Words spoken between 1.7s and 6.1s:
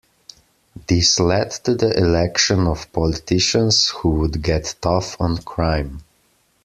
the election of politicians who would get tough on crime.